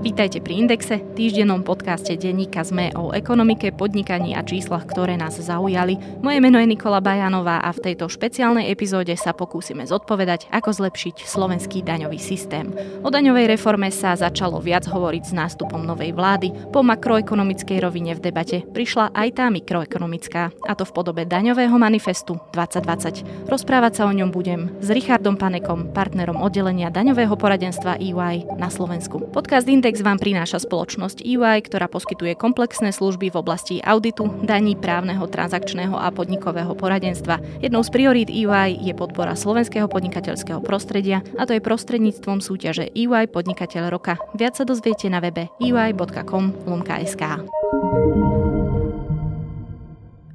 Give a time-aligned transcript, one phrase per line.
[0.00, 6.00] Vítajte pri Indexe, týždennom podcaste denníka ZME o ekonomike, podnikaní a číslach, ktoré nás zaujali.
[6.24, 11.20] Moje meno je Nikola Bajanová a v tejto špeciálnej epizóde sa pokúsime zodpovedať, ako zlepšiť
[11.28, 12.72] slovenský daňový systém.
[13.04, 16.48] O daňovej reforme sa začalo viac hovoriť s nástupom novej vlády.
[16.72, 22.40] Po makroekonomickej rovine v debate prišla aj tá mikroekonomická, a to v podobe daňového manifestu
[22.56, 23.52] 2020.
[23.52, 29.28] Rozprávať sa o ňom budem s Richardom Panekom, partnerom oddelenia daňového poradenstva EY na Slovensku.
[29.28, 34.78] Podcast Index Index vám prináša spoločnosť EY, ktorá poskytuje komplexné služby v oblasti auditu, daní,
[34.78, 37.42] právneho, transakčného a podnikového poradenstva.
[37.58, 43.34] Jednou z priorít EY je podpora slovenského podnikateľského prostredia a to je prostredníctvom súťaže EY
[43.34, 44.14] Podnikateľ roka.
[44.38, 47.22] Viac sa dozviete na webe ey.com.sk.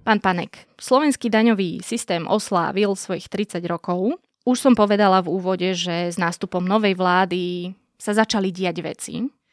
[0.03, 4.19] Pán Panek, slovenský daňový systém oslávil svojich 30 rokov.
[4.43, 9.44] Už som povedala v úvode, že s nástupom novej vlády sa začali diať veci.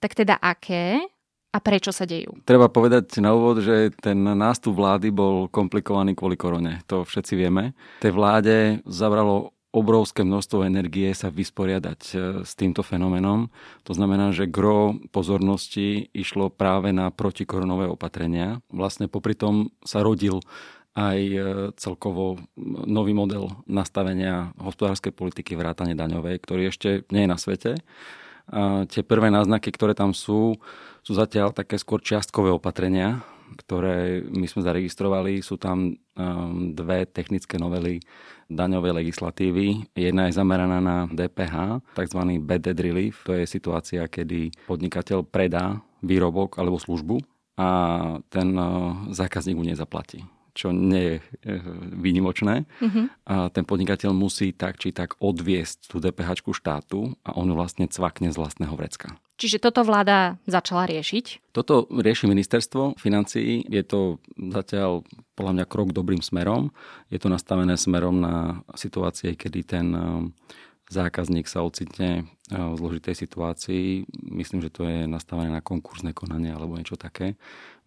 [0.00, 0.96] Tak teda aké
[1.50, 2.40] a prečo sa dejú?
[2.48, 6.80] Treba povedať na úvod, že ten nástup vlády bol komplikovaný kvôli korone.
[6.88, 7.76] To všetci vieme.
[8.00, 8.56] Tej vláde
[8.88, 13.50] zabralo obrovské množstvo energie sa vysporiadať e, s týmto fenoménom.
[13.86, 18.58] To znamená, že gro pozornosti išlo práve na protikoronové opatrenia.
[18.70, 20.42] Vlastne popri tom sa rodil
[20.98, 21.38] aj e,
[21.78, 22.42] celkovo
[22.86, 27.78] nový model nastavenia hospodárskej politiky vrátane daňovej, ktorý ešte nie je na svete
[28.90, 30.58] tie prvé náznaky, ktoré tam sú,
[31.00, 33.22] sú zatiaľ také skôr čiastkové opatrenia,
[33.58, 35.42] ktoré my sme zaregistrovali.
[35.42, 38.02] Sú tam um, dve technické novely
[38.50, 39.90] daňovej legislatívy.
[39.94, 42.20] Jedna je zameraná na DPH, tzv.
[42.42, 43.22] bad debt relief.
[43.26, 47.22] To je situácia, kedy podnikateľ predá výrobok alebo službu
[47.58, 47.68] a
[48.30, 51.60] ten uh, zákazník mu nezaplatí čo nie je eh,
[51.94, 52.68] výnimočné.
[52.80, 53.06] Uh-huh.
[53.26, 58.30] A ten podnikateľ musí tak či tak odviesť tú DPH štátu a on vlastne cvakne
[58.32, 59.16] z vlastného vrecka.
[59.40, 61.56] Čiže toto vláda začala riešiť?
[61.56, 63.64] Toto rieši ministerstvo financií.
[63.64, 65.00] Je to zatiaľ
[65.32, 66.68] podľa mňa krok dobrým smerom.
[67.08, 70.04] Je to nastavené smerom na situácie, kedy ten eh,
[70.92, 73.84] zákazník sa ocitne eh, v zložitej situácii.
[74.28, 77.40] Myslím, že to je nastavené na konkurzné konanie alebo niečo také.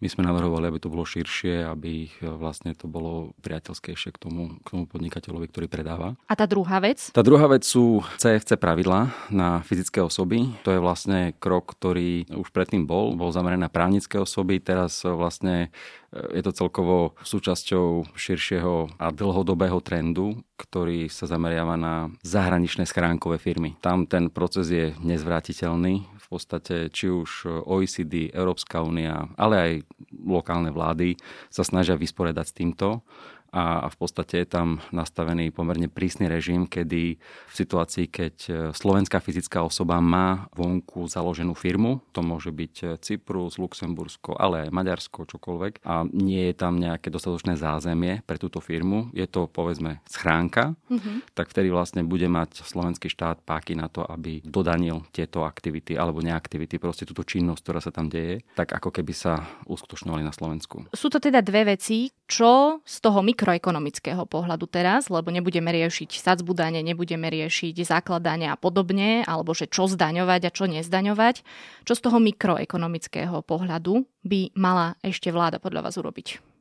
[0.04, 4.18] My sme navrhovali, aby to bolo širšie, aby ich e, vlastne to bolo priateľskejšie k
[4.20, 6.20] tomu, k tomu podnikateľovi, ktorý predáva.
[6.28, 7.08] A tá druhá vec?
[7.16, 10.52] Tá druhá vec sú CFC pravidla na fyzické osoby.
[10.68, 13.16] To je vlastne krok, ktorý už predtým bol.
[13.16, 14.60] Bol zameraný na právnické osoby.
[14.60, 15.72] Teraz e, vlastne
[16.12, 23.40] e, je to celkovo súčasťou širšieho a dlhodobého trendu, ktorý sa zameriava na zahraničné schránkové
[23.40, 23.80] firmy.
[23.80, 29.72] Tam ten proces je nezvrátiteľný v podstate či už OECD, Európska únia, ale aj
[30.26, 31.14] lokálne vlády
[31.48, 32.88] sa snažia vysporiadať s týmto
[33.54, 39.22] a v podstate je tam nastavený pomerne prísny režim, kedy v situácii, keď e, slovenská
[39.22, 45.30] fyzická osoba má vonku založenú firmu, to môže byť e, Cyprus, Luxembursko, ale aj Maďarsko,
[45.30, 50.74] čokoľvek, a nie je tam nejaké dostatočné zázemie pre túto firmu, je to povedzme schránka,
[50.90, 51.38] mm-hmm.
[51.38, 56.18] tak vtedy vlastne bude mať slovenský štát páky na to, aby dodanil tieto aktivity alebo
[56.18, 60.90] neaktivity, proste túto činnosť, ktorá sa tam deje, tak ako keby sa uskutočňovali na Slovensku.
[60.90, 66.16] Sú to teda dve veci, čo z toho mikro makroekonomického pohľadu teraz, lebo nebudeme riešiť
[66.16, 71.44] sadzbu dane, nebudeme riešiť základania a podobne, alebo že čo zdaňovať a čo nezdaňovať.
[71.84, 76.53] Čo z toho mikroekonomického pohľadu by mala ešte vláda podľa vás urobiť?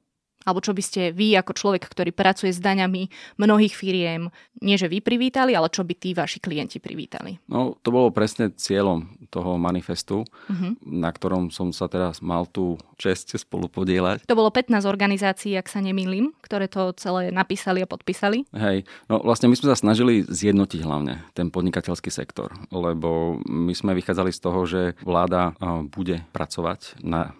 [0.43, 3.09] Alebo čo by ste vy ako človek, ktorý pracuje s daňami
[3.39, 4.29] mnohých firiem,
[4.63, 7.39] nie že vy privítali, ale čo by tí vaši klienti privítali?
[7.51, 10.77] No, to bolo presne cieľom toho manifestu, uh-huh.
[10.85, 14.29] na ktorom som sa teraz mal tú čest spolu podielať.
[14.29, 18.45] To bolo 15 organizácií, ak sa nemýlim, ktoré to celé napísali a podpísali.
[18.53, 23.97] Hej, no vlastne my sme sa snažili zjednotiť hlavne ten podnikateľský sektor, lebo my sme
[23.97, 25.57] vychádzali z toho, že vláda
[25.89, 27.33] bude pracovať na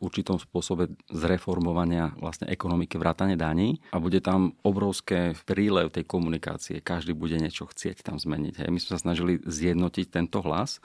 [0.00, 6.80] určitom spôsobe zreformovania vlastne ekonomiky vrátane daní a bude tam obrovské prílev tej komunikácie.
[6.80, 8.64] Každý bude niečo chcieť tam zmeniť.
[8.64, 8.68] Hej.
[8.72, 10.80] My sme sa snažili zjednotiť tento hlas,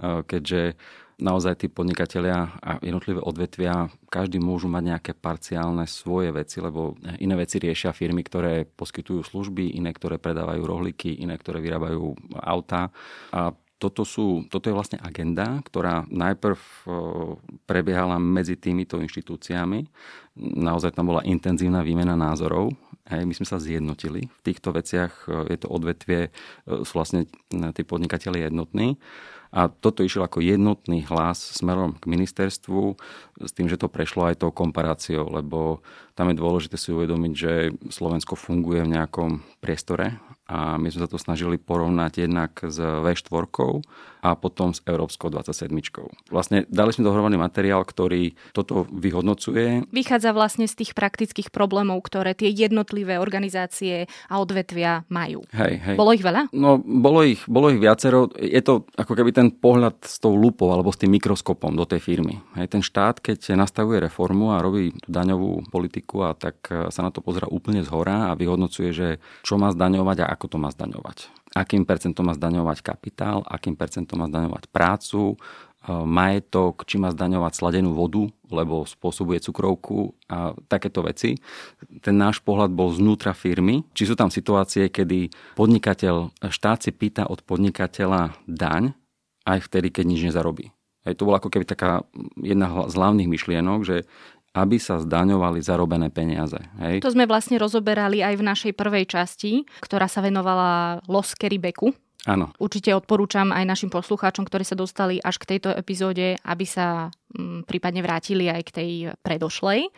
[0.00, 0.80] e, keďže
[1.22, 7.34] naozaj tí podnikatelia a jednotlivé odvetvia, každý môžu mať nejaké parciálne svoje veci, lebo iné
[7.38, 12.90] veci riešia firmy, ktoré poskytujú služby, iné, ktoré predávajú rohlíky, iné, ktoré vyrábajú auta.
[13.30, 16.54] A toto, sú, toto je vlastne agenda, ktorá najprv
[17.66, 19.90] prebiehala medzi týmito inštitúciami.
[20.38, 22.70] Naozaj tam bola intenzívna výmena názorov.
[23.10, 24.30] Hej, my sme sa zjednotili.
[24.30, 26.30] V týchto veciach je to odvetvie,
[26.86, 29.02] sú vlastne tí podnikatelia jednotní.
[29.52, 32.96] A toto išiel ako jednotný hlas smerom k ministerstvu
[33.42, 35.84] s tým, že to prešlo aj tou komparáciou, lebo
[36.16, 37.52] tam je dôležité si uvedomiť, že
[37.92, 40.16] Slovensko funguje v nejakom priestore
[40.50, 43.46] a my sme sa to snažili porovnať jednak s V4
[44.22, 45.66] a potom s Európskou 27.
[46.30, 49.90] Vlastne dali sme dohromady materiál, ktorý toto vyhodnocuje.
[49.90, 55.42] Vychádza vlastne z tých praktických problémov, ktoré tie jednotlivé organizácie a odvetvia majú.
[55.50, 55.96] Hej, hej.
[55.98, 56.54] Bolo ich veľa?
[56.54, 58.30] No, bolo ich, bolo ich viacero.
[58.38, 61.98] Je to ako keby ten pohľad s tou lupou alebo s tým mikroskopom do tej
[61.98, 62.38] firmy.
[62.54, 66.62] Hej, ten štát, keď nastavuje reformu a robí daňovú politiku a tak
[66.94, 69.08] sa na to pozera úplne z hora a vyhodnocuje, že
[69.42, 74.24] čo má zdaňovať a ako to má zdaňovať akým percentom má zdaňovať kapitál, akým percentom
[74.24, 75.36] má zdaňovať prácu, e,
[75.92, 81.36] majetok, či má zdaňovať sladenú vodu, lebo spôsobuje cukrovku a takéto veci.
[82.00, 83.84] Ten náš pohľad bol znútra firmy.
[83.92, 88.96] Či sú tam situácie, kedy podnikateľ, štát si pýta od podnikateľa daň
[89.44, 90.72] aj vtedy, keď nič nezarobí.
[91.02, 92.06] Aj to bola ako keby taká
[92.38, 94.06] jedna z hlavných myšlienok, že
[94.52, 96.60] aby sa zdaňovali zarobené peniaze.
[96.76, 97.00] Hej.
[97.00, 101.92] To sme vlastne rozoberali aj v našej prvej časti, ktorá sa venovala Loskery Beku.
[102.22, 102.54] Áno.
[102.54, 107.66] Určite odporúčam aj našim poslucháčom, ktorí sa dostali až k tejto epizóde, aby sa m,
[107.66, 108.90] mm, prípadne vrátili aj k tej
[109.26, 109.90] predošlej.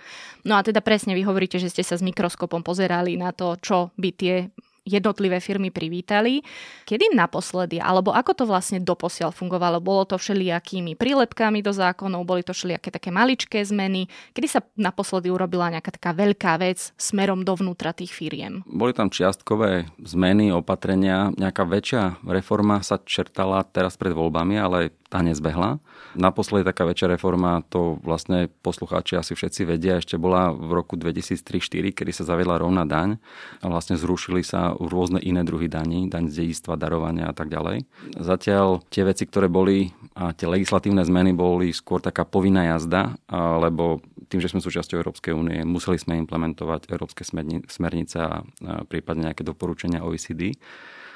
[0.49, 3.93] No a teda presne vy hovoríte, že ste sa s mikroskopom pozerali na to, čo
[4.01, 4.49] by tie
[4.85, 6.45] jednotlivé firmy privítali.
[6.85, 9.81] Kedy naposledy, alebo ako to vlastne doposiaľ fungovalo?
[9.81, 14.07] Bolo to všelijakými prílepkami do zákonov, boli to všelijaké také maličké zmeny?
[14.37, 18.61] Kedy sa naposledy urobila nejaká taká veľká vec smerom dovnútra tých firiem?
[18.69, 25.23] Boli tam čiastkové zmeny, opatrenia, nejaká väčšia reforma sa čertala teraz pred voľbami, ale tá
[25.23, 25.79] nezbehla.
[26.19, 31.95] Naposledy taká väčšia reforma, to vlastne poslucháči asi všetci vedia, ešte bola v roku 2003-2004,
[31.95, 33.23] kedy sa zaviedla rovná daň
[33.63, 37.87] a vlastne zrušili sa rôzne iné druhy daní, daň z dedistva, darovania a tak ďalej.
[38.19, 44.03] Zatiaľ tie veci, ktoré boli a tie legislatívne zmeny boli skôr taká povinná jazda, lebo
[44.27, 47.23] tým, že sme súčasťou Európskej únie, museli sme implementovať európske
[47.71, 48.43] smernice a
[48.91, 50.59] prípadne nejaké doporučenia OECD.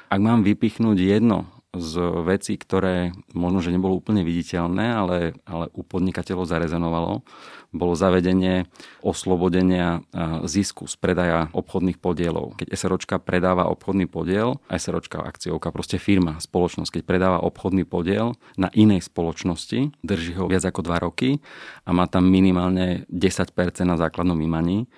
[0.07, 1.93] Ak mám vypichnúť jedno z
[2.25, 7.21] vecí, ktoré možno, že nebolo úplne viditeľné, ale, ale u podnikateľov zarezenovalo,
[7.69, 8.65] bolo zavedenie
[9.05, 10.01] oslobodenia
[10.49, 12.57] zisku z predaja obchodných podielov.
[12.57, 18.73] Keď SROčka predáva obchodný podiel, SROčka akciovka, proste firma, spoločnosť, keď predáva obchodný podiel na
[18.73, 21.37] inej spoločnosti, drží ho viac ako 2 roky
[21.85, 23.53] a má tam minimálne 10%
[23.85, 24.89] na základnom imaní,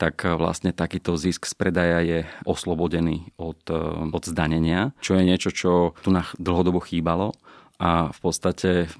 [0.00, 3.76] tak eh, vlastne takýto zisk z predaja je oslobodený od, eh,
[4.08, 7.36] od zdanenia, čo je niečo, čo tu na dlhodobo chýbalo
[7.76, 8.90] a v podstate eh,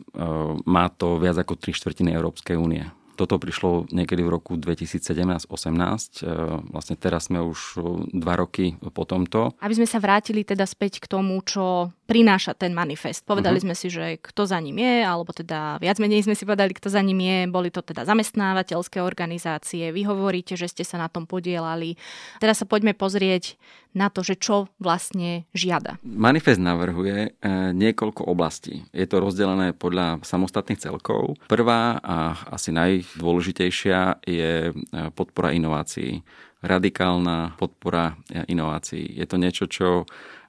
[0.68, 2.84] má to viac ako 3 štvrtiny Európskej únie.
[3.16, 6.24] Toto prišlo niekedy v roku 2017-18.
[6.72, 7.76] Vlastne teraz sme už
[8.16, 9.52] dva roky po tomto.
[9.60, 13.22] Aby sme sa vrátili teda späť k tomu, čo prináša ten manifest.
[13.22, 13.70] Povedali uh-huh.
[13.70, 16.90] sme si, že kto za ním je, alebo teda viac menej sme si povedali, kto
[16.90, 17.38] za ním je.
[17.46, 19.94] Boli to teda zamestnávateľské organizácie.
[19.94, 21.94] Vy hovoríte, že ste sa na tom podielali.
[22.42, 23.54] Teraz sa poďme pozrieť
[23.94, 25.98] na to, že čo vlastne žiada.
[26.02, 27.30] Manifest navrhuje e,
[27.74, 28.86] niekoľko oblastí.
[28.94, 31.38] Je to rozdelené podľa samostatných celkov.
[31.50, 34.72] Prvá a asi najdôležitejšia je e,
[35.14, 36.22] podpora inovácií
[36.60, 39.16] radikálna podpora e, inovácií.
[39.16, 40.04] Je to niečo, čo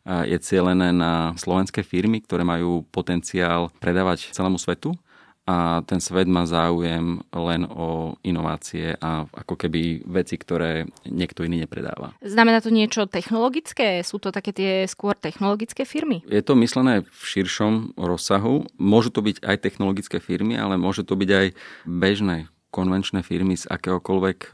[0.05, 4.97] je cielené na slovenské firmy, ktoré majú potenciál predávať celému svetu
[5.49, 11.65] a ten svet má záujem len o inovácie a ako keby veci, ktoré niekto iný
[11.65, 12.13] nepredáva.
[12.21, 14.05] Znamená to niečo technologické?
[14.05, 16.21] Sú to také tie skôr technologické firmy?
[16.29, 18.69] Je to myslené v širšom rozsahu.
[18.77, 21.47] Môžu to byť aj technologické firmy, ale môže to byť aj
[21.89, 24.51] bežné konvenčné firmy z akéhokoľvek e,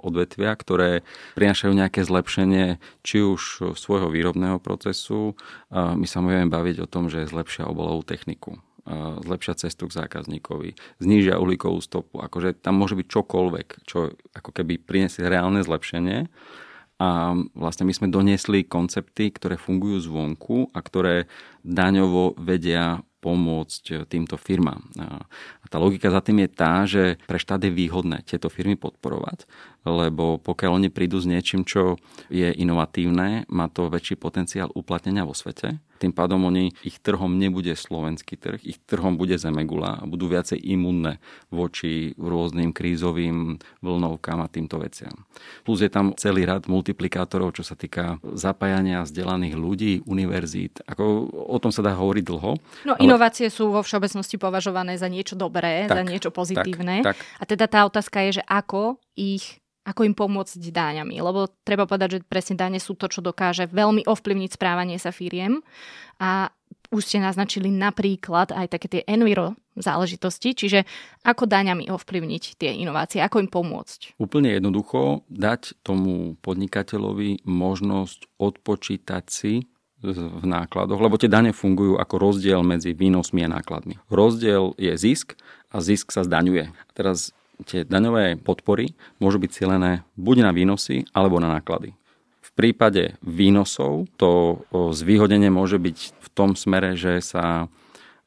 [0.00, 5.36] odvetvia, ktoré prinášajú nejaké zlepšenie či už svojho výrobného procesu.
[5.70, 8.58] My sa môžeme baviť o tom, že zlepšia obalovú techniku
[9.22, 12.18] zlepšia cestu k zákazníkovi, znížia uhlíkovú stopu.
[12.20, 16.26] Akože tam môže byť čokoľvek, čo ako keby prinesie reálne zlepšenie.
[17.00, 21.32] A vlastne my sme doniesli koncepty, ktoré fungujú zvonku a ktoré
[21.64, 24.80] daňovo vedia pomôcť e, týmto firmám.
[24.98, 29.44] A tá logika za tým je tá, že pre štát je výhodné tieto firmy podporovať,
[29.84, 31.96] lebo pokiaľ oni prídu s niečím, čo
[32.28, 37.76] je inovatívne, má to väčší potenciál uplatnenia vo svete tým pádom oni, ich trhom nebude
[37.76, 41.20] slovenský trh, ich trhom bude Zemegula a budú viacej imunné
[41.52, 45.28] voči rôznym krízovým vlnovkám a týmto veciam.
[45.68, 50.80] Plus je tam celý rad multiplikátorov, čo sa týka zapájania vzdelaných ľudí, univerzít.
[50.88, 52.56] Ako, o tom sa dá hovoriť dlho.
[52.88, 53.04] No ale...
[53.04, 57.04] inovácie sú vo všeobecnosti považované za niečo dobré, tak, za niečo pozitívne.
[57.04, 57.16] Tak, tak.
[57.36, 61.18] A teda tá otázka je, že ako ich ako im pomôcť dáňami.
[61.18, 65.64] Lebo treba povedať, že presne dáne sú to, čo dokáže veľmi ovplyvniť správanie sa firiem.
[66.20, 66.52] A
[66.90, 70.84] už ste naznačili napríklad aj také tie enviro záležitosti, čiže
[71.24, 74.20] ako daňami ovplyvniť tie inovácie, ako im pomôcť?
[74.20, 79.64] Úplne jednoducho dať tomu podnikateľovi možnosť odpočítať si
[80.00, 84.00] v nákladoch, lebo tie dane fungujú ako rozdiel medzi výnosmi a nákladmi.
[84.08, 85.36] Rozdiel je zisk
[85.68, 86.72] a zisk sa zdaňuje.
[86.96, 87.36] Teraz
[87.66, 91.96] tie daňové podpory môžu byť cieľené buď na výnosy alebo na náklady.
[92.40, 97.70] V prípade výnosov to zvýhodnenie môže byť v tom smere, že sa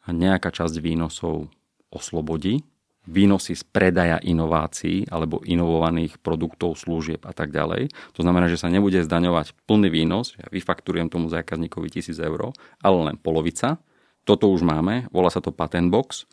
[0.08, 1.52] nejaká časť výnosov
[1.94, 2.64] oslobodí,
[3.04, 7.92] výnosy z predaja inovácií alebo inovovaných produktov, služieb a tak ďalej.
[8.16, 12.98] To znamená, že sa nebude zdaňovať plný výnos, ja vyfakturujem tomu zákazníkovi 1000 eur, ale
[13.12, 13.84] len polovica.
[14.24, 16.24] Toto už máme, volá sa to patent box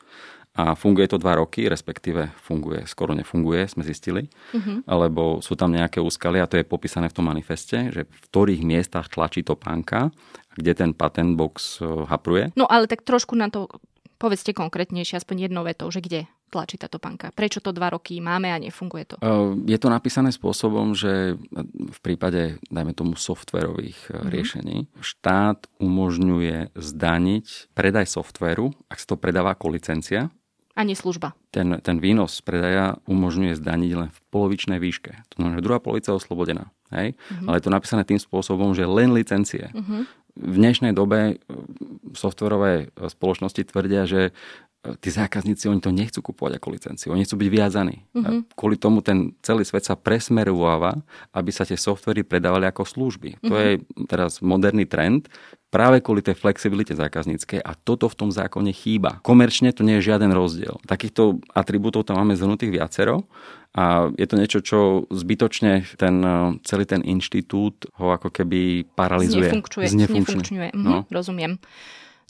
[0.50, 4.83] a funguje to dva roky, respektíve funguje, skoro nefunguje, sme zistili, uh-huh.
[4.83, 8.66] lebo sú tam nejaké úskaly a to je popísané v tom manifeste, že v ktorých
[8.66, 10.11] miestach tlačí to pánka,
[10.59, 12.50] kde ten patent box e, hapruje.
[12.59, 13.71] No ale tak trošku na to
[14.19, 17.30] povedzte konkrétnejšie, aspoň jednou vetou, že kde tlačí táto panka?
[17.30, 19.16] Prečo to dva roky máme a nefunguje to?
[19.23, 21.38] E, je to napísané spôsobom, že
[21.71, 24.28] v prípade, dajme tomu, softverových mm-hmm.
[24.35, 30.35] riešení, štát umožňuje zdaniť predaj softveru, ak sa to predáva ako licencia,
[30.80, 31.37] ani služba.
[31.52, 35.12] Ten, ten výnos predaja umožňuje zdaniť len v polovičnej výške.
[35.12, 36.72] To znamená, že druhá polovica je oslobodená.
[36.88, 37.14] Hej?
[37.14, 37.46] Uh-huh.
[37.52, 39.68] Ale je to napísané tým spôsobom, že len licencie.
[39.76, 40.08] Uh-huh.
[40.40, 41.34] V dnešnej dobe e,
[42.16, 44.32] softverové spoločnosti tvrdia, že
[44.80, 48.08] tí zákazníci, oni to nechcú kupovať ako licenciu, oni chcú byť viazaní.
[48.16, 48.40] Uh-huh.
[48.56, 50.96] Kvôli tomu ten celý svet sa presmerúva,
[51.37, 53.37] aby sa tie softvery predávali ako služby.
[53.37, 53.49] Uh-huh.
[53.52, 53.70] To je
[54.08, 55.28] teraz moderný trend,
[55.68, 59.20] práve kvôli tej flexibilite zákazníckej a toto v tom zákone chýba.
[59.20, 60.80] Komerčne to nie je žiaden rozdiel.
[60.88, 63.28] Takýchto atribútov tam máme zhrnutých viacero
[63.76, 64.78] a je to niečo, čo
[65.12, 66.25] zbytočne ten,
[66.66, 69.46] celý ten inštitút ho ako keby paralizuje.
[69.46, 69.87] Znefunkčuje.
[69.92, 70.68] Znefunkčuje.
[70.75, 71.06] Mhm, no.
[71.12, 71.60] Rozumiem.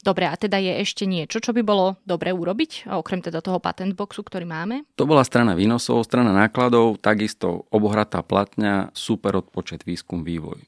[0.00, 3.92] Dobre, a teda je ešte niečo, čo by bolo dobre urobiť, okrem teda toho patent
[3.92, 4.88] boxu, ktorý máme?
[4.96, 10.64] To bola strana výnosov, strana nákladov, takisto obohratá platňa, super odpočet, výskum, vývoj.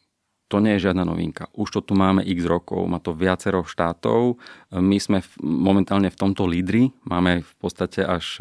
[0.52, 1.48] To nie je žiadna novinka.
[1.56, 4.36] Už to tu máme x rokov, má to viacero štátov.
[4.68, 8.36] My sme momentálne v tomto lídri, máme v podstate až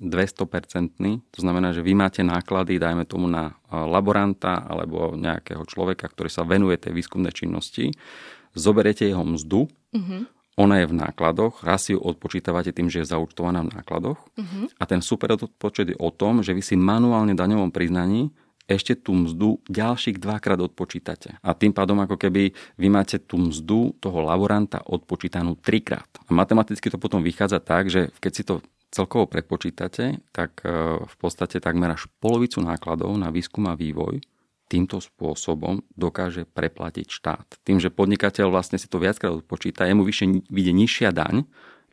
[0.00, 6.08] E, to znamená, že vy máte náklady, dajme tomu na e, laboranta alebo nejakého človeka,
[6.08, 7.92] ktorý sa venuje tej výskumnej činnosti.
[8.54, 10.26] Zoberiete jeho mzdu, uh-huh.
[10.58, 14.66] ona je v nákladoch, raz si ju odpočítavate tým, že je zaučtovaná v nákladoch uh-huh.
[14.74, 18.34] a ten super odpočet je o tom, že vy si manuálne daňovom priznaní
[18.70, 21.34] ešte tú mzdu ďalších dvakrát odpočítate.
[21.42, 26.06] A tým pádom ako keby vy máte tú mzdu toho laboranta odpočítanú trikrát.
[26.22, 28.62] A matematicky to potom vychádza tak, že keď si to
[28.94, 30.70] celkovo prepočítate, tak e,
[31.02, 34.22] v podstate takmer až polovicu nákladov na výskum a vývoj
[34.70, 37.58] týmto spôsobom dokáže preplatiť štát.
[37.66, 41.42] Tým, že podnikateľ vlastne si to viackrát odpočíta, jemu vyššie vyjde nižšia daň,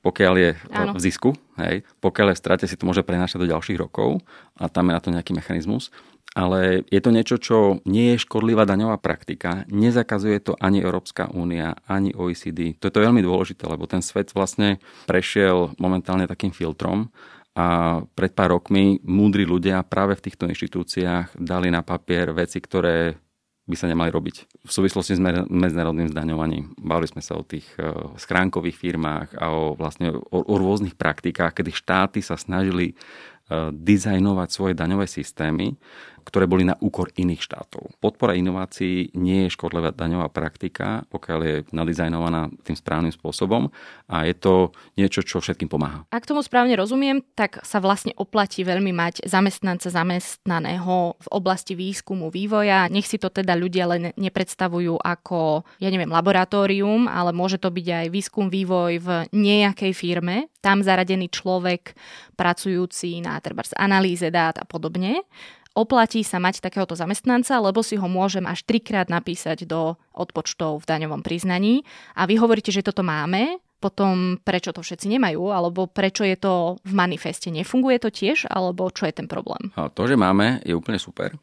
[0.06, 0.94] pokiaľ je Áno.
[0.94, 4.22] v zisku, hej, pokiaľ je v strate, si to môže prenášať do ďalších rokov
[4.54, 5.90] a tam je na to nejaký mechanizmus
[6.38, 7.58] ale je to niečo, čo
[7.90, 9.66] nie je škodlivá daňová praktika.
[9.74, 12.78] Nezakazuje to ani Európska únia, ani OECD.
[12.78, 14.78] To je to veľmi dôležité, lebo ten svet vlastne
[15.10, 17.10] prešiel momentálne takým filtrom
[17.58, 23.18] a pred pár rokmi múdri ľudia práve v týchto inštitúciách dali na papier veci, ktoré
[23.68, 24.64] by sa nemali robiť.
[24.64, 26.72] V súvislosti s medzinárodným zdaňovaním.
[26.80, 27.84] Bavili sme sa o tých e,
[28.16, 32.96] schránkových firmách a o, vlastne, o, o rôznych praktikách, kedy štáty sa snažili e,
[33.76, 35.76] dizajnovať svoje daňové systémy
[36.28, 37.96] ktoré boli na úkor iných štátov.
[38.04, 43.72] Podpora inovácií nie je škodlivá daňová praktika, pokiaľ je nadizajnovaná tým správnym spôsobom
[44.12, 46.04] a je to niečo, čo všetkým pomáha.
[46.12, 52.28] Ak tomu správne rozumiem, tak sa vlastne oplatí veľmi mať zamestnanca zamestnaného v oblasti výskumu,
[52.28, 52.92] vývoja.
[52.92, 57.88] Nech si to teda ľudia len nepredstavujú ako, ja neviem, laboratórium, ale môže to byť
[57.88, 61.96] aj výskum, vývoj v nejakej firme, tam zaradený človek
[62.36, 63.40] pracujúci na
[63.80, 65.24] analýze dát a podobne
[65.78, 70.90] oplatí sa mať takéhoto zamestnanca, lebo si ho môžem až trikrát napísať do odpočtov v
[70.90, 71.86] daňovom priznaní.
[72.18, 76.82] A vy hovoríte, že toto máme, potom prečo to všetci nemajú, alebo prečo je to
[76.82, 77.54] v manifeste.
[77.54, 79.70] Nefunguje to tiež, alebo čo je ten problém?
[79.78, 81.38] A to, že máme, je úplne super.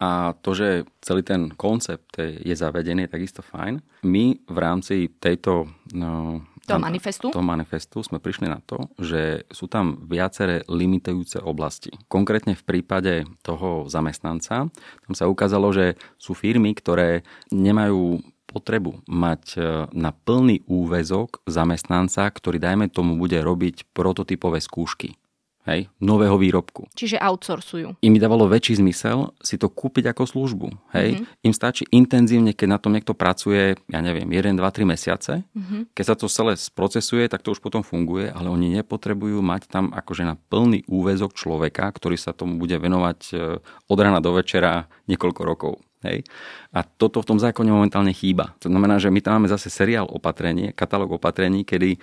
[0.00, 3.78] A to, že celý ten koncept je zavedený, je takisto fajn.
[4.08, 7.26] My v rámci tejto no, toho manifestu?
[7.30, 11.92] Toho manifestu sme prišli na to, že sú tam viaceré limitujúce oblasti.
[12.08, 14.68] Konkrétne v prípade toho zamestnanca,
[15.04, 19.58] tam sa ukázalo, že sú firmy, ktoré nemajú potrebu mať e,
[19.90, 25.18] na plný úvezok zamestnanca, ktorý dajme tomu bude robiť prototypové skúšky.
[25.64, 26.88] Hej, nového výrobku.
[26.92, 27.96] Čiže outsourcujú.
[28.04, 30.68] Im dávalo väčší zmysel si to kúpiť ako službu.
[30.92, 31.20] Hej.
[31.20, 31.46] Mm-hmm.
[31.48, 35.32] Im stačí intenzívne, keď na tom niekto pracuje, ja neviem, 1, 2, 3 mesiace.
[35.56, 35.96] Mm-hmm.
[35.96, 39.84] Keď sa to celé sprocesuje, tak to už potom funguje, ale oni nepotrebujú mať tam
[39.92, 44.86] akože na plný úvezok človeka, ktorý sa tomu bude venovať e, od rana do večera
[45.08, 45.74] niekoľko rokov.
[46.04, 46.28] Hej.
[46.76, 48.52] A toto v tom zákone momentálne chýba.
[48.60, 51.98] To znamená, že my tam máme zase seriál opatrení, katalóg opatrení, kedy e,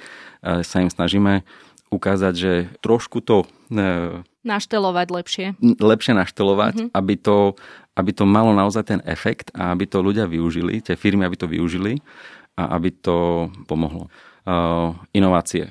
[0.66, 1.46] sa im snažíme
[1.92, 3.44] ukázať, že trošku to...
[3.70, 5.48] E, naštelovať lepšie.
[5.62, 6.92] Lepšie naštelovať, mm-hmm.
[6.96, 7.54] aby, to,
[8.00, 11.52] aby to malo naozaj ten efekt a aby to ľudia využili, tie firmy, aby to
[11.52, 12.00] využili
[12.56, 14.08] a aby to pomohlo.
[14.42, 15.70] Uh, inovácie.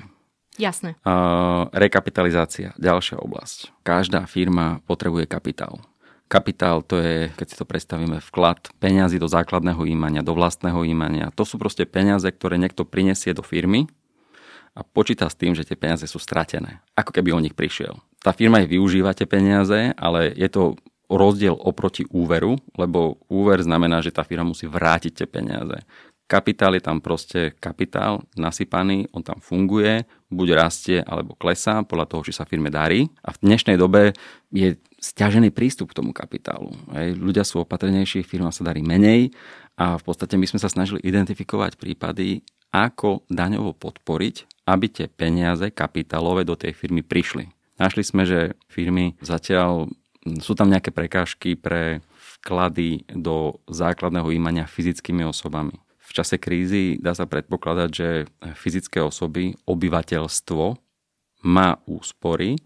[0.55, 0.95] Jasné.
[1.03, 3.73] Uh, rekapitalizácia, ďalšia oblasť.
[3.83, 5.83] Každá firma potrebuje kapitál.
[6.31, 11.27] Kapitál to je, keď si to predstavíme, vklad peňazí do základného imania, do vlastného imania.
[11.35, 13.91] To sú proste peniaze, ktoré niekto prinesie do firmy
[14.71, 16.79] a počíta s tým, že tie peniaze sú stratené.
[16.95, 17.99] Ako keby o nich prišiel.
[18.23, 20.79] Tá firma ich využíva tie peniaze, ale je to
[21.11, 25.83] rozdiel oproti úveru, lebo úver znamená, že tá firma musí vrátiť tie peniaze.
[26.31, 32.23] Kapitál je tam proste kapitál nasypaný, on tam funguje, buď rastie alebo klesá podľa toho,
[32.23, 33.11] či sa firme darí.
[33.19, 34.15] A v dnešnej dobe
[34.47, 36.71] je stiažený prístup k tomu kapitálu.
[36.95, 37.19] Hej.
[37.19, 39.35] Ľudia sú opatrnejší, firma sa darí menej
[39.75, 45.69] a v podstate my sme sa snažili identifikovať prípady, ako daňovo podporiť aby tie peniaze
[45.73, 47.49] kapitálové do tej firmy prišli.
[47.81, 49.89] Našli sme, že firmy zatiaľ
[50.41, 52.05] sú tam nejaké prekážky pre
[52.41, 55.73] vklady do základného imania fyzickými osobami.
[55.97, 58.09] V čase krízy dá sa predpokladať, že
[58.53, 60.75] fyzické osoby, obyvateľstvo
[61.47, 62.59] má úspory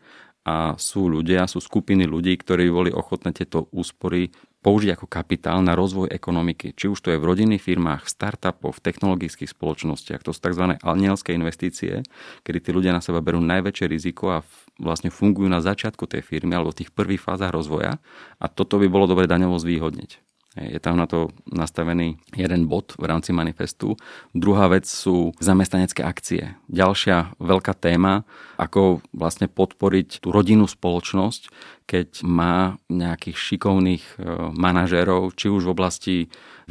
[0.46, 4.30] a sú ľudia, sú skupiny ľudí, ktorí boli ochotné tieto úspory
[4.62, 6.74] použiť ako kapitál na rozvoj ekonomiky.
[6.74, 10.25] Či už to je v rodinných firmách, v startupoch, v technologických spoločnostiach.
[10.25, 10.78] To sú tzv.
[10.82, 12.02] anielské investície,
[12.46, 14.46] kedy tí ľudia na seba berú najväčšie riziko a
[14.82, 18.02] vlastne fungujú na začiatku tej firmy alebo v tých prvých fázach rozvoja.
[18.42, 20.35] A toto by bolo dobre daňovo zvýhodniť.
[20.56, 24.00] Je tam na to nastavený jeden bod v rámci manifestu.
[24.32, 26.56] Druhá vec sú zamestnanecké akcie.
[26.72, 28.24] Ďalšia veľká téma,
[28.56, 31.52] ako vlastne podporiť tú rodinnú spoločnosť,
[31.84, 34.14] keď má nejakých šikovných e,
[34.56, 36.16] manažérov, či už v oblasti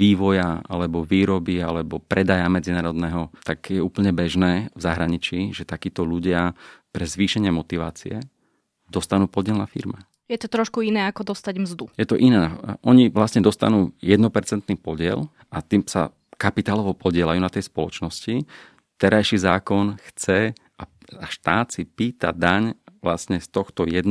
[0.01, 6.57] vývoja, alebo výroby, alebo predaja medzinárodného, tak je úplne bežné v zahraničí, že takíto ľudia
[6.89, 8.25] pre zvýšenie motivácie
[8.89, 10.09] dostanú podiel na firme.
[10.35, 11.85] Je to trošku iné ako dostať mzdu.
[11.95, 12.51] Je to iné.
[12.83, 14.19] Oni vlastne dostanú 1%
[14.83, 18.43] podiel a tým sa kapitálovo podielajú na tej spoločnosti.
[18.99, 20.83] Terajší zákon chce a
[21.31, 24.03] štát si pýta daň vlastne z tohto 1%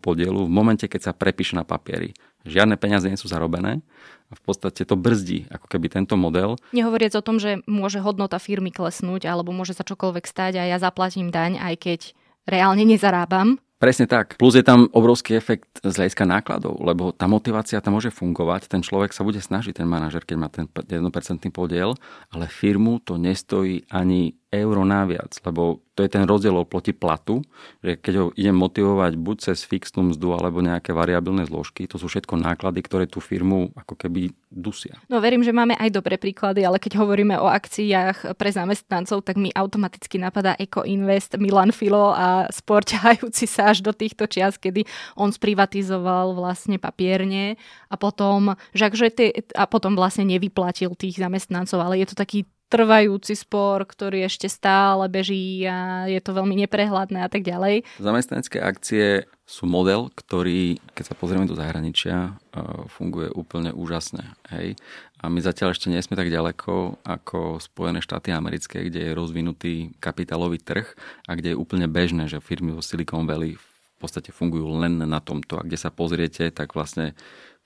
[0.00, 2.16] podielu v momente, keď sa prepíše na papieri.
[2.48, 3.84] Žiadne peniaze nie sú zarobené
[4.30, 6.56] a v podstate to brzdí ako keby tento model.
[6.72, 10.78] Nehovoriac o tom, že môže hodnota firmy klesnúť alebo môže sa čokoľvek stať a ja
[10.80, 12.00] zaplatím daň, aj keď
[12.48, 14.38] reálne nezarábam, Presne tak.
[14.38, 18.70] Plus je tam obrovský efekt z hľadiska nákladov, lebo tá motivácia tam môže fungovať.
[18.70, 21.02] Ten človek sa bude snažiť, ten manažer, keď má ten 1%
[21.50, 21.98] podiel,
[22.30, 27.44] ale firmu to nestojí ani euro naviac, lebo to je ten rozdiel oproti platu,
[27.84, 32.08] že keď ho idem motivovať buď cez fixnú mzdu alebo nejaké variabilné zložky, to sú
[32.08, 34.96] všetko náklady, ktoré tú firmu ako keby dusia.
[35.08, 39.36] No verím, že máme aj dobré príklady, ale keď hovoríme o akciách pre zamestnancov, tak
[39.36, 44.84] mi automaticky napadá Eco Invest, Milan Filo a spor sa až do týchto čias, kedy
[45.16, 47.56] on sprivatizoval vlastne papierne
[47.88, 52.48] a potom, že akže tie, a potom vlastne nevyplatil tých zamestnancov, ale je to taký
[52.72, 57.84] trvajúci spor, ktorý ešte stále beží a je to veľmi neprehľadné a tak ďalej.
[58.00, 62.40] Zamestnanecké akcie sú model, ktorý, keď sa pozrieme do zahraničia,
[62.88, 64.32] funguje úplne úžasne.
[64.48, 64.80] Hej?
[65.20, 69.74] A my zatiaľ ešte nie sme tak ďaleko ako Spojené štáty americké, kde je rozvinutý
[70.00, 70.88] kapitálový trh
[71.28, 75.20] a kde je úplne bežné, že firmy vo Silicon Valley v podstate fungujú len na
[75.20, 75.60] tomto.
[75.60, 77.12] A kde sa pozriete, tak vlastne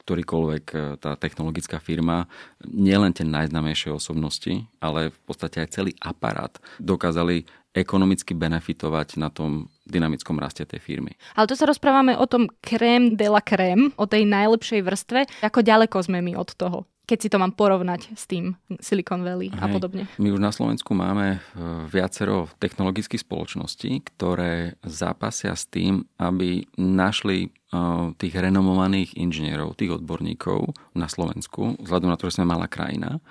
[0.06, 2.30] ktorýkoľvek e, tá technologická firma,
[2.62, 7.42] nielen tie najznamejšie osobnosti, ale v podstate aj celý aparát dokázali
[7.76, 11.12] ekonomicky benefitovať na tom dynamickom raste tej firmy.
[11.36, 15.20] Ale tu sa rozprávame o tom krém de la krém, o tej najlepšej vrstve.
[15.44, 16.88] Ako ďaleko sme my od toho?
[17.06, 19.62] Keď si to mám porovnať s tým Silicon Valley Hej.
[19.62, 20.10] a podobne.
[20.18, 21.38] My už na Slovensku máme e,
[21.86, 27.48] viacero technologických spoločností, ktoré zápasia s tým, aby našli e,
[28.18, 33.22] tých renomovaných inžinierov, tých odborníkov na Slovensku, vzhľadom na to, že sme malá krajina.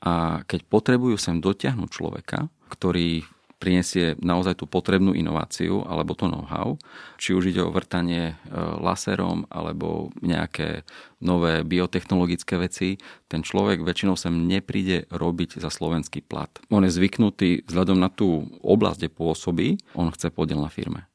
[0.00, 6.78] A keď potrebujú sem dotiahnuť človeka, ktorý prinesie naozaj tú potrebnú inováciu alebo to know-how,
[7.18, 10.86] či už ide o vrtanie e, laserom alebo nejaké
[11.18, 16.50] nové biotechnologické veci, ten človek väčšinou sem nepríde robiť za slovenský plat.
[16.70, 19.68] On je zvyknutý vzhľadom na tú oblasť, kde pôsobí,
[19.98, 21.10] on chce podiel na firme.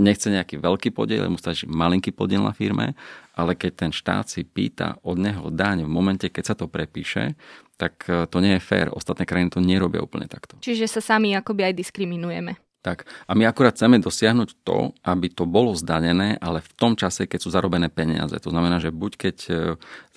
[0.00, 2.96] nechce nejaký veľký podiel, mu stačí malinký podiel na firme,
[3.36, 7.36] ale keď ten štát si pýta od neho daň v momente, keď sa to prepíše,
[7.80, 8.92] tak e, to nie je fér.
[8.92, 10.60] Ostatné krajiny to nerobia úplne takto.
[10.60, 12.60] Čiže sa sami akoby aj diskriminujeme.
[12.80, 13.04] Tak.
[13.28, 17.38] A my akurát chceme dosiahnuť to, aby to bolo zdanené, ale v tom čase, keď
[17.44, 18.32] sú zarobené peniaze.
[18.40, 19.52] To znamená, že buď keď e,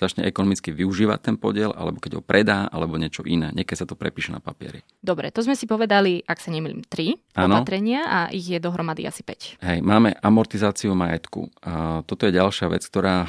[0.00, 3.52] začne ekonomicky využívať ten podiel, alebo keď ho predá, alebo niečo iné.
[3.52, 4.80] Niekedy sa to prepíše na papieri.
[5.04, 7.60] Dobre, to sme si povedali, ak sa nemýlim, tri ano.
[7.60, 9.60] opatrenia a ich je dohromady asi 5.
[9.60, 11.52] Hej, máme amortizáciu majetku.
[11.60, 13.28] A toto je ďalšia vec, ktorá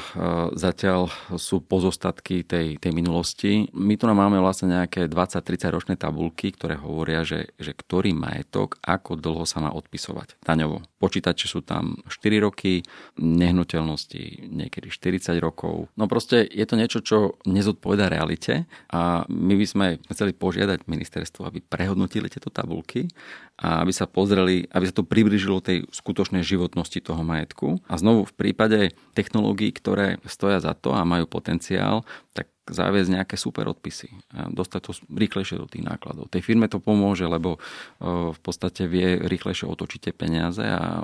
[0.56, 3.68] zatiaľ sú pozostatky tej, tej minulosti.
[3.76, 9.25] My tu máme vlastne nejaké 20-30 ročné tabulky, ktoré hovoria, že, že ktorý majetok, ako
[9.26, 10.86] dlho sa má odpisovať daňovo.
[10.96, 12.80] Počítače sú tam 4 roky,
[13.20, 15.92] nehnuteľnosti niekedy 40 rokov.
[15.92, 21.44] No proste je to niečo, čo nezodpoveda realite a my by sme chceli požiadať ministerstvo,
[21.44, 23.12] aby prehodnotili tieto tabulky
[23.60, 27.80] a aby sa pozreli, aby sa to približilo tej skutočnej životnosti toho majetku.
[27.88, 33.36] A znovu v prípade technológií, ktoré stoja za to a majú potenciál, tak záviesť nejaké
[33.38, 34.10] super odpisy.
[34.34, 36.26] A dostať to rýchlejšie do tých nákladov.
[36.28, 37.62] Tej firme to pomôže, lebo
[38.02, 40.95] v podstate vie rýchlejšie otočiť tie peniaze a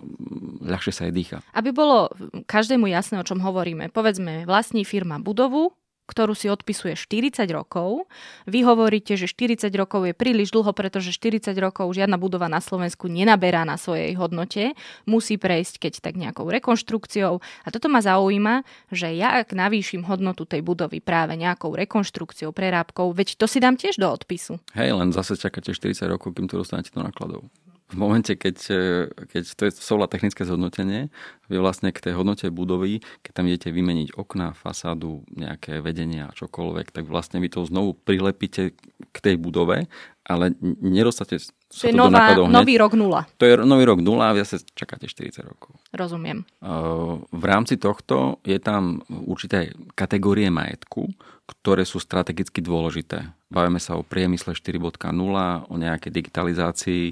[0.62, 1.38] ľahšie sa jej dýcha.
[1.52, 2.08] Aby bolo
[2.48, 3.90] každému jasné, o čom hovoríme.
[3.90, 5.74] Povedzme, vlastní firma budovu,
[6.12, 8.10] ktorú si odpisuje 40 rokov.
[8.44, 13.06] Vy hovoríte, že 40 rokov je príliš dlho, pretože 40 rokov žiadna budova na Slovensku
[13.06, 14.74] nenaberá na svojej hodnote.
[15.06, 17.40] Musí prejsť keď tak nejakou rekonštrukciou.
[17.40, 23.14] A toto ma zaujíma, že ja ak navýšim hodnotu tej budovy práve nejakou rekonštrukciou, prerábkou,
[23.14, 24.58] veď to si dám tiež do odpisu.
[24.76, 27.48] Hej, len zase čakáte 40 rokov, kým to dostanete do nákladov
[27.92, 28.82] v momente, keď, e,
[29.28, 31.12] keď to je sola technické zhodnotenie,
[31.52, 36.88] vy vlastne k tej hodnote budovy, keď tam idete vymeniť okná, fasádu, nejaké vedenia, čokoľvek,
[36.88, 38.72] tak vlastne vy to znovu prilepíte
[39.12, 39.84] k tej budove,
[40.24, 40.44] ale
[40.80, 41.36] nedostate
[41.72, 43.24] to je nová, nový rok nula.
[43.40, 45.80] To je nový rok nula a vy sa čakáte 40 rokov.
[45.96, 46.44] Rozumiem.
[47.32, 51.08] V rámci tohto je tam určité kategórie majetku,
[51.48, 53.32] ktoré sú strategicky dôležité.
[53.52, 54.80] Bavíme sa o priemysle 4.0,
[55.68, 57.04] o nejakej digitalizácii.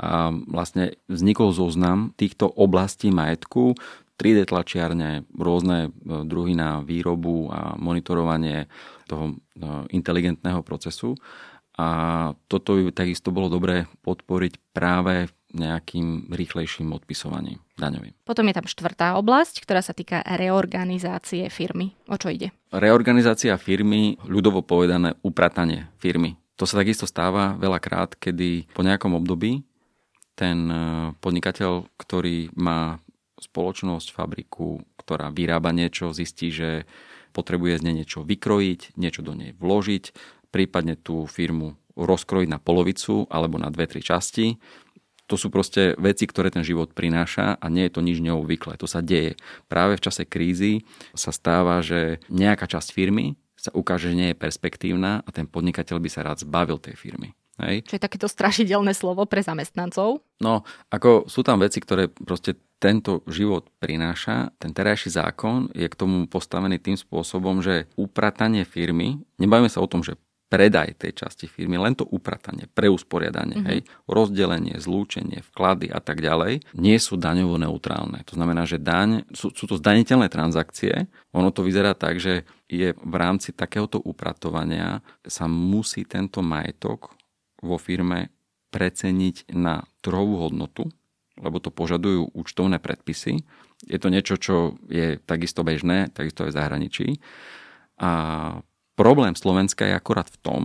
[0.00, 3.76] A vlastne vznikol zoznam týchto oblastí majetku,
[4.22, 5.90] 3D tlačiarne, rôzne e,
[6.22, 8.70] druhy na výrobu a monitorovanie
[9.10, 9.34] toho e,
[9.90, 11.18] inteligentného procesu.
[11.80, 11.86] A
[12.52, 18.16] toto by takisto bolo dobré podporiť práve nejakým rýchlejším odpisovaním daňovým.
[18.24, 21.92] Potom je tam štvrtá oblasť, ktorá sa týka reorganizácie firmy.
[22.08, 22.52] O čo ide?
[22.72, 26.40] Reorganizácia firmy, ľudovo povedané upratanie firmy.
[26.56, 29.64] To sa takisto stáva veľakrát, kedy po nejakom období
[30.32, 30.76] ten e,
[31.20, 32.96] podnikateľ, ktorý má
[33.36, 36.88] spoločnosť, fabriku, ktorá vyrába niečo, zistí, že
[37.36, 40.04] potrebuje z nej niečo vykrojiť, niečo do nej vložiť,
[40.52, 44.60] prípadne tú firmu rozkrojiť na polovicu alebo na dve, tri časti.
[45.30, 48.76] To sú proste veci, ktoré ten život prináša a nie je to nič neobvyklé.
[48.76, 49.40] To sa deje.
[49.64, 50.84] Práve v čase krízy
[51.16, 55.96] sa stáva, že nejaká časť firmy sa ukáže, že nie je perspektívna a ten podnikateľ
[56.02, 57.32] by sa rád zbavil tej firmy.
[57.62, 57.86] Hej.
[57.86, 60.24] Čo je takéto strašidelné slovo pre zamestnancov?
[60.42, 64.50] No, ako sú tam veci, ktoré proste tento život prináša.
[64.58, 69.86] Ten terajší zákon je k tomu postavený tým spôsobom, že upratanie firmy, nebavíme sa o
[69.86, 70.18] tom, že
[70.52, 73.70] predaj tej časti firmy, len to upratanie, preusporiadanie, mm-hmm.
[73.72, 78.20] hej, rozdelenie, zlúčenie, vklady a tak ďalej, nie sú daňovo neutrálne.
[78.28, 82.92] To znamená, že daň, sú, sú to zdaniteľné transakcie, ono to vyzerá tak, že je
[82.92, 87.16] v rámci takéhoto upratovania sa musí tento majetok
[87.64, 88.28] vo firme
[88.68, 90.92] preceniť na trhovú hodnotu,
[91.40, 93.40] lebo to požadujú účtovné predpisy.
[93.88, 97.08] Je to niečo, čo je takisto bežné, takisto aj v zahraničí.
[98.00, 98.10] A
[98.92, 100.62] Problém Slovenska je akorát v tom,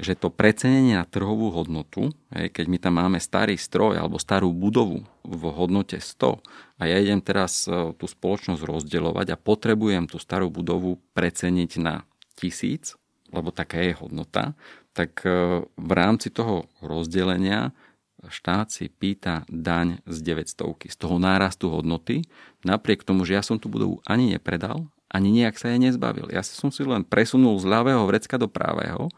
[0.00, 5.04] že to precenenie na trhovú hodnotu, keď my tam máme starý stroj alebo starú budovu
[5.20, 6.40] v hodnote 100
[6.80, 12.08] a ja idem teraz e, tú spoločnosť rozdeľovať a potrebujem tú starú budovu preceniť na
[12.32, 12.96] tisíc,
[13.28, 14.56] lebo taká je hodnota,
[14.96, 17.76] tak e, v rámci toho rozdelenia
[18.24, 22.24] štát si pýta daň z 900, z toho nárastu hodnoty,
[22.64, 26.30] napriek tomu, že ja som tú budovu ani nepredal, ani nejak sa jej nezbavil.
[26.30, 29.10] Ja som si len presunul z ľavého vrecka do pravého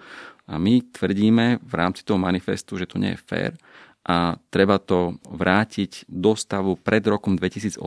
[0.48, 3.52] a my tvrdíme v rámci toho manifestu, že to nie je fér
[4.02, 7.78] a treba to vrátiť do stavu pred rokom 2018,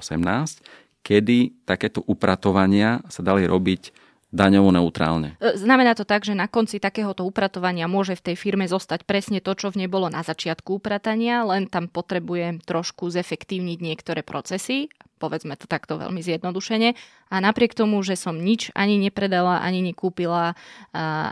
[1.04, 4.05] kedy takéto upratovania sa dali robiť
[4.36, 5.40] daňovo neutrálne.
[5.40, 9.40] E, znamená to tak, že na konci takéhoto upratovania môže v tej firme zostať presne
[9.40, 14.92] to, čo v nej bolo na začiatku upratania, len tam potrebujem trošku zefektívniť niektoré procesy,
[15.18, 16.94] povedzme to takto veľmi zjednodušene.
[17.34, 20.54] A napriek tomu, že som nič ani nepredala, ani nekúpila,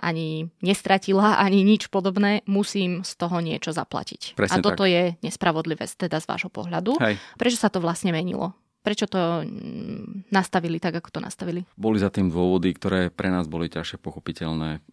[0.01, 4.33] ani nestratila, ani nič podobné, musím z toho niečo zaplatiť.
[4.33, 4.91] Presne a toto tak.
[4.91, 6.97] je nespravodlivé teda z vášho pohľadu.
[6.97, 7.21] Hej.
[7.37, 8.57] Prečo sa to vlastne menilo?
[8.83, 11.63] Prečo to mm, nastavili tak, ako to nastavili?
[11.79, 14.83] Boli za tým dôvody, ktoré pre nás boli ťažšie pochopiteľné.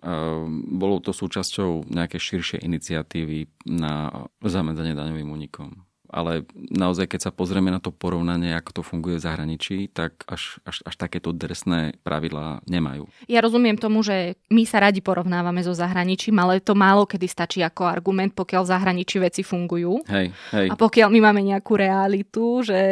[0.71, 7.71] Bolo to súčasťou nejakej širšej iniciatívy na zamedzanie daňovým únikom ale naozaj, keď sa pozrieme
[7.71, 12.67] na to porovnanie, ako to funguje v zahraničí, tak až, až, až takéto drsné pravidlá
[12.67, 13.07] nemajú.
[13.31, 17.63] Ja rozumiem tomu, že my sa radi porovnávame so zahraničím, ale to málo kedy stačí
[17.63, 20.03] ako argument, pokiaľ v zahraničí veci fungujú.
[20.11, 20.67] Hej, hej.
[20.69, 22.83] A pokiaľ my máme nejakú realitu, že,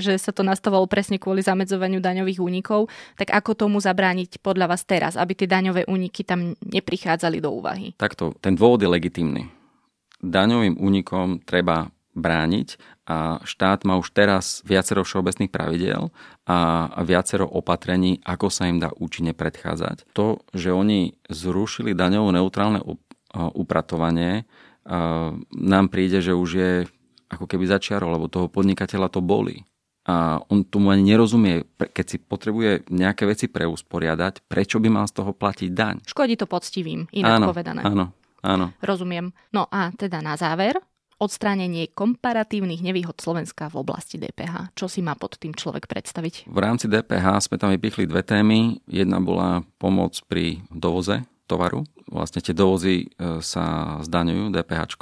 [0.00, 2.88] že sa to nastavalo presne kvôli zamedzovaniu daňových únikov,
[3.20, 7.92] tak ako tomu zabrániť podľa vás teraz, aby tie daňové úniky tam neprichádzali do úvahy?
[8.00, 9.52] Takto, ten dôvod je legitimný.
[10.22, 12.76] Daňovým únikom treba brániť
[13.08, 16.12] a štát má už teraz viacero všeobecných pravidel
[16.44, 20.12] a viacero opatrení, ako sa im dá účinne predchádzať.
[20.12, 22.84] To, že oni zrušili daňovo neutrálne
[23.32, 24.44] upratovanie,
[25.50, 26.72] nám príde, že už je
[27.32, 29.64] ako keby začiarol, lebo toho podnikateľa to boli.
[30.02, 35.22] A on tomu ani nerozumie, keď si potrebuje nejaké veci preusporiadať, prečo by mal z
[35.22, 36.02] toho platiť daň.
[36.04, 37.86] Škodí to poctivým, inak áno, povedané.
[37.86, 38.10] Áno,
[38.42, 38.74] áno.
[38.82, 39.30] Rozumiem.
[39.54, 40.74] No a teda na záver,
[41.22, 44.74] odstránenie komparatívnych nevýhod Slovenska v oblasti DPH.
[44.74, 46.50] Čo si má pod tým človek predstaviť?
[46.50, 48.82] V rámci DPH sme tam vypichli dve témy.
[48.90, 51.86] Jedna bola pomoc pri dovoze tovaru.
[52.10, 54.98] Vlastne tie dovozy e, sa zdaňujú DPH.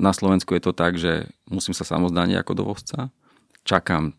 [0.00, 3.12] Na Slovensku je to tak, že musím sa samozdaniť ako dovozca.
[3.68, 4.16] Čakám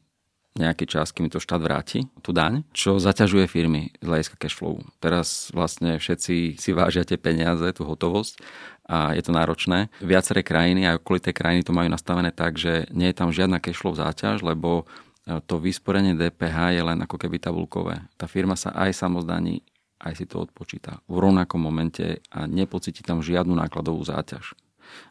[0.60, 4.82] nejaký čas, kým to štát vráti, tú daň, čo zaťažuje firmy z hľadiska cashflow.
[5.00, 8.44] Teraz vlastne všetci si vážia tie peniaze, tú hotovosť
[8.90, 9.94] a je to náročné.
[10.02, 13.94] Viaceré krajiny a okolité krajiny to majú nastavené tak, že nie je tam žiadna cashflow
[13.94, 14.90] záťaž, lebo
[15.30, 18.02] e, to vysporenie DPH je len ako keby tabulkové.
[18.18, 19.62] Tá firma sa aj samozdaní,
[20.02, 24.58] aj si to odpočíta v rovnakom momente a nepocíti tam žiadnu nákladovú záťaž.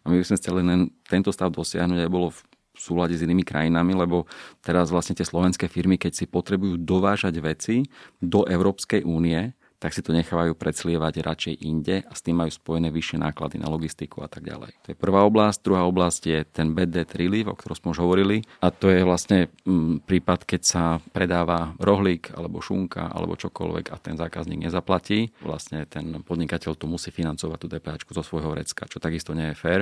[0.03, 2.41] A my by sme chceli len tento stav dosiahnuť, aj bolo v
[2.75, 4.27] súlade s inými krajinami, lebo
[4.59, 7.87] teraz vlastne tie slovenské firmy, keď si potrebujú dovážať veci
[8.19, 12.91] do Európskej únie, tak si to nechávajú predslievať radšej inde a s tým majú spojené
[12.91, 14.75] vyššie náklady na logistiku a tak ďalej.
[14.83, 15.63] To je prvá oblasť.
[15.63, 18.43] Druhá oblasť je ten bad debt relief, o ktorom sme už hovorili.
[18.59, 20.83] A to je vlastne mm, prípad, keď sa
[21.15, 25.31] predáva rohlík alebo šunka alebo čokoľvek a ten zákazník nezaplatí.
[25.47, 29.61] Vlastne ten podnikateľ to musí financovať tú DPH zo svojho vrecka, čo takisto nie je
[29.63, 29.81] fér.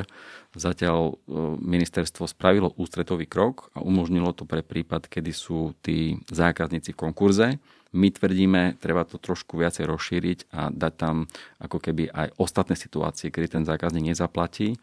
[0.52, 6.92] Zatiaľ e, ministerstvo spravilo ústretový krok a umožnilo to pre prípad, kedy sú tí zákazníci
[6.92, 7.48] v konkurze
[7.94, 11.30] my tvrdíme, treba to trošku viacej rozšíriť a dať tam
[11.62, 14.74] ako keby aj ostatné situácie, kedy ten zákazník nezaplatí,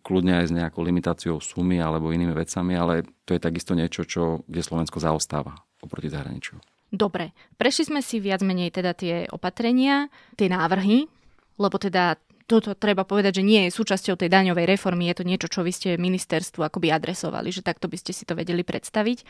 [0.00, 2.94] kľudne aj s nejakou limitáciou sumy alebo inými vecami, ale
[3.28, 6.56] to je takisto niečo, čo, kde Slovensko zaostáva oproti zahraničiu.
[6.92, 11.08] Dobre, prešli sme si viac menej teda tie opatrenia, tie návrhy,
[11.56, 12.20] lebo teda
[12.52, 15.72] toto treba povedať, že nie je súčasťou tej daňovej reformy, je to niečo, čo vy
[15.72, 19.24] ste ministerstvu akoby adresovali, že takto by ste si to vedeli predstaviť.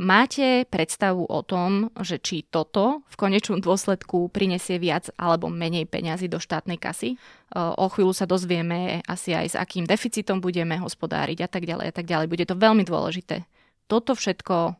[0.00, 6.24] Máte predstavu o tom, že či toto v konečnom dôsledku prinesie viac alebo menej peňazí
[6.24, 7.20] do štátnej kasy?
[7.52, 11.94] O chvíľu sa dozvieme asi aj s akým deficitom budeme hospodáriť a tak ďalej a
[11.96, 12.32] tak ďalej.
[12.32, 13.44] Bude to veľmi dôležité.
[13.92, 14.72] Toto všetko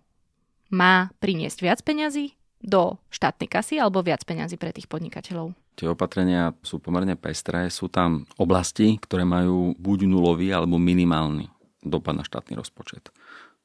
[0.73, 2.33] má priniesť viac peňazí
[2.65, 5.53] do štátnej kasy alebo viac peňazí pre tých podnikateľov?
[5.81, 7.73] Tie opatrenia sú pomerne pestré.
[7.73, 11.49] Sú tam oblasti, ktoré majú buď nulový alebo minimálny
[11.81, 13.09] dopad na štátny rozpočet.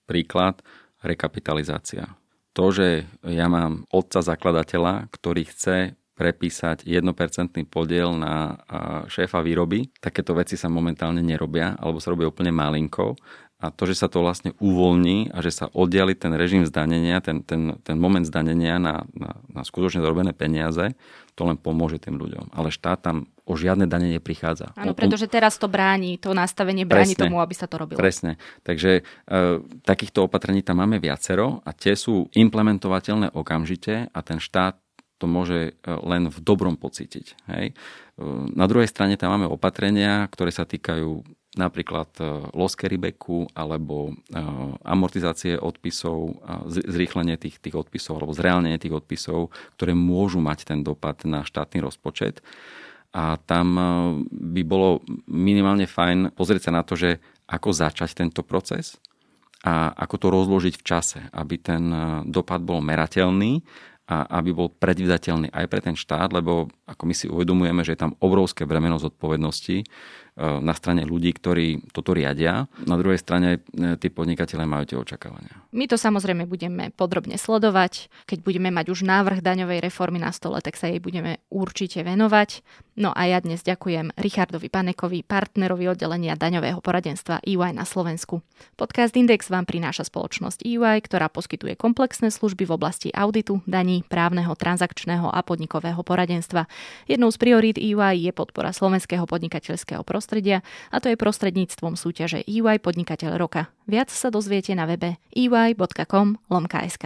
[0.08, 0.64] Príklad,
[1.04, 2.16] rekapitalizácia.
[2.56, 7.04] To, že ja mám otca zakladateľa, ktorý chce prepísať 1%
[7.68, 8.64] podiel na
[9.12, 9.92] šéfa výroby.
[10.00, 13.20] Takéto veci sa momentálne nerobia, alebo sa robia úplne malinko.
[13.56, 17.40] A to, že sa to vlastne uvoľní a že sa oddiali ten režim zdanenia, ten,
[17.40, 20.92] ten, ten moment zdanenia na, na, na skutočne zarobené peniaze,
[21.40, 22.52] to len pomôže tým ľuďom.
[22.52, 24.76] Ale štát tam o žiadne dane neprichádza.
[24.76, 27.96] Áno, pretože teraz to bráni, to nastavenie bráni presne, tomu, aby sa to robilo.
[27.96, 28.42] Presne.
[28.66, 29.02] Takže e,
[29.86, 34.76] takýchto opatrení tam máme viacero a tie sú implementovateľné okamžite a ten štát
[35.16, 37.26] to môže e, len v dobrom pocítiť.
[37.56, 37.66] Hej?
[37.72, 37.74] E,
[38.52, 41.24] na druhej strane tam máme opatrenia, ktoré sa týkajú
[41.56, 44.16] napríklad e, loss carrybacku alebo
[44.84, 51.24] amortizácie odpisov, zrýchlenie tých, tých odpisov alebo zreálnenie tých odpisov, ktoré môžu mať ten dopad
[51.28, 52.44] na štátny rozpočet.
[53.16, 53.80] A tam
[54.28, 59.00] by bolo minimálne fajn pozrieť sa na to, že ako začať tento proces
[59.64, 61.84] a ako to rozložiť v čase, aby ten
[62.28, 63.66] dopad bol merateľný
[64.06, 68.04] a aby bol predvydateľný aj pre ten štát, lebo ako my si uvedomujeme, že je
[68.06, 69.82] tam obrovské bremeno zodpovednosti
[70.36, 72.68] na strane ľudí, ktorí toto riadia.
[72.84, 75.64] Na druhej strane eh, tí podnikatelia majú tie očakávania.
[75.72, 78.12] My to samozrejme budeme podrobne sledovať.
[78.28, 82.64] Keď budeme mať už návrh daňovej reformy na stole, tak sa jej budeme určite venovať.
[82.96, 88.40] No a ja dnes ďakujem Richardovi Panekovi, partnerovi oddelenia daňového poradenstva EY na Slovensku.
[88.80, 94.56] Podcast Index vám prináša spoločnosť EY, ktorá poskytuje komplexné služby v oblasti auditu, daní, právneho,
[94.56, 96.72] transakčného a podnikového poradenstva.
[97.08, 100.25] Jednou z priorít EY je podpora slovenského podnikateľského prostredia
[100.92, 103.72] a to je prostredníctvom súťaže EY Podnikateľ roka.
[103.86, 107.06] Viac sa dozviete na webe ey.com lomka.sk.